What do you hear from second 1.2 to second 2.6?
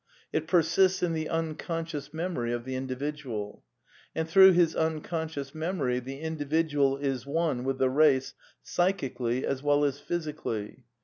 unconscious memory